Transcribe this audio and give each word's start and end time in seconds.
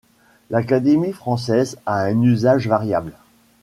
L'Académie 0.49 1.11
française 1.13 1.77
a 1.85 2.01
un 2.05 2.19
usage 2.23 2.67
variable. 2.67 3.13